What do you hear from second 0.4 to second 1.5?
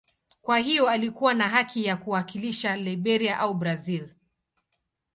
Kwa hiyo alikuwa na